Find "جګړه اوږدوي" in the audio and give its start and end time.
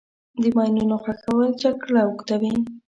1.63-2.53